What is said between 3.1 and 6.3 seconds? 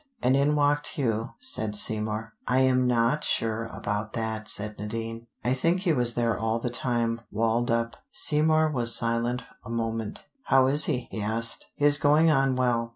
sure about that," said Nadine. "I think he was